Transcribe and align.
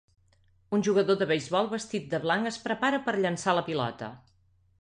Un 0.77 0.85
jugador 0.87 1.19
de 1.19 1.27
beisbol 1.33 1.69
vestit 1.75 2.09
de 2.15 2.21
blanc 2.25 2.51
es 2.53 2.57
prepara 2.67 3.01
per 3.09 3.15
a 3.19 3.23
llançar 3.27 3.57
la 3.61 3.67
pilota. 3.73 4.13